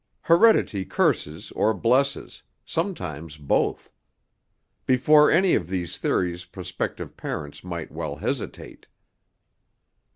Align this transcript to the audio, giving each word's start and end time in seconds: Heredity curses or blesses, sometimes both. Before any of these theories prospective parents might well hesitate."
Heredity 0.21 0.83
curses 0.83 1.51
or 1.51 1.75
blesses, 1.75 2.41
sometimes 2.65 3.37
both. 3.37 3.91
Before 4.87 5.29
any 5.29 5.53
of 5.53 5.67
these 5.67 5.99
theories 5.99 6.43
prospective 6.43 7.15
parents 7.15 7.63
might 7.63 7.91
well 7.91 8.15
hesitate." 8.15 8.87